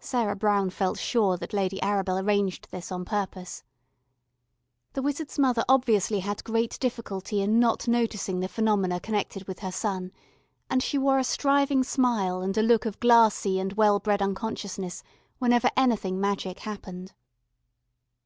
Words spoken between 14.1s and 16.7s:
unconsciousness whenever anything magic